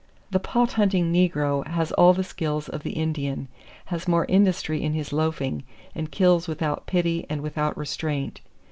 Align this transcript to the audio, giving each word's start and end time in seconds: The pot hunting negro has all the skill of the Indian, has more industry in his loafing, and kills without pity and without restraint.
The 0.31 0.39
pot 0.39 0.71
hunting 0.71 1.13
negro 1.13 1.63
has 1.67 1.91
all 1.91 2.11
the 2.11 2.23
skill 2.23 2.63
of 2.69 2.81
the 2.81 2.93
Indian, 2.93 3.49
has 3.85 4.07
more 4.07 4.25
industry 4.25 4.81
in 4.81 4.93
his 4.95 5.13
loafing, 5.13 5.61
and 5.93 6.09
kills 6.11 6.47
without 6.47 6.87
pity 6.87 7.27
and 7.29 7.41
without 7.41 7.77
restraint. 7.77 8.41